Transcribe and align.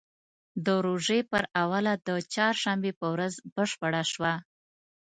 د 0.65 0.67
روژې 0.85 1.19
پر 1.31 1.43
اوله 1.61 1.93
د 2.07 2.09
چهارشنبې 2.33 2.91
په 2.99 3.05
ورځ 3.13 3.33
بشپړه 3.55 4.01
شوه. 4.11 4.33